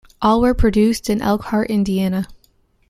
All 0.19 0.41
were 0.41 0.55
produced 0.55 1.11
in 1.11 1.21
Elkhart, 1.21 1.69
Indiana. 1.69 2.25